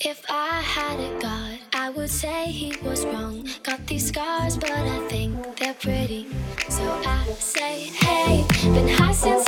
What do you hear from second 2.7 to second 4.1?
was wrong. Got these